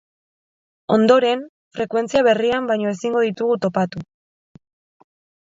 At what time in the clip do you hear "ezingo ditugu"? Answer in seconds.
2.95-3.61